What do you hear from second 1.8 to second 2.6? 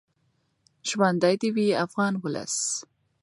افغان ولس.